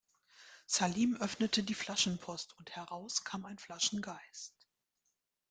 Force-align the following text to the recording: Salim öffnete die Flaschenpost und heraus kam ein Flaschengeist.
Salim 0.65 1.15
öffnete 1.17 1.61
die 1.61 1.75
Flaschenpost 1.75 2.57
und 2.57 2.71
heraus 2.75 3.23
kam 3.23 3.45
ein 3.45 3.59
Flaschengeist. 3.59 4.55